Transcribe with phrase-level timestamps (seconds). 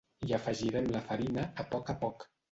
[0.27, 2.27] Hi afegirem la farina, a poc a poc.